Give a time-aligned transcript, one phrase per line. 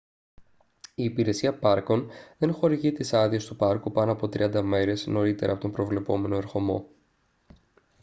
[0.95, 5.61] η υπηρεσία πάρκων δεν χορηγεί τις άδειες του πάρκου πάνω από 30 μέρες νωρίτερα από
[5.61, 6.87] τον προβλεπόμενο ερχομό